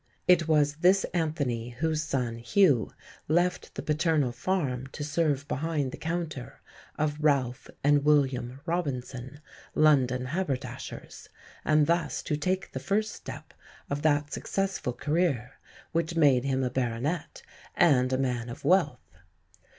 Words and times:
It 0.27 0.47
was 0.47 0.77
this 0.77 1.03
Anthony 1.13 1.69
whose 1.77 2.01
son, 2.01 2.39
Hugh, 2.39 2.91
left 3.27 3.75
the 3.75 3.83
paternal 3.83 4.31
farm 4.31 4.87
to 4.87 5.03
serve 5.03 5.47
behind 5.47 5.91
the 5.91 5.97
counter 5.97 6.59
of 6.97 7.19
Ralph 7.23 7.67
and 7.83 8.03
William 8.03 8.61
Robinson, 8.65 9.41
London 9.75 10.25
haberdashers, 10.25 11.29
and 11.63 11.85
thus 11.85 12.23
to 12.23 12.35
take 12.35 12.71
the 12.71 12.79
first 12.79 13.11
step 13.13 13.53
of 13.91 14.01
that 14.01 14.33
successful 14.33 14.93
career 14.93 15.59
which 15.91 16.15
made 16.15 16.45
him 16.45 16.63
a 16.63 16.71
Baronet 16.71 17.43
and 17.75 18.11
a 18.11 18.17
man 18.17 18.49
of 18.49 18.65
wealth. 18.65 19.19